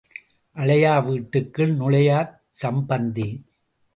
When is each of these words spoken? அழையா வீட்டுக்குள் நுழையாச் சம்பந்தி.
அழையா 0.55 0.93
வீட்டுக்குள் 1.05 1.73
நுழையாச் 1.77 2.33
சம்பந்தி. 2.61 3.29